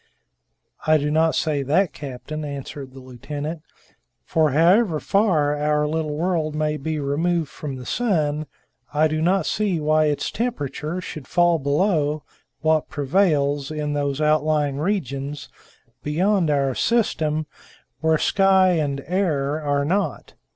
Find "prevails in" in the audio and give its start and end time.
12.89-13.93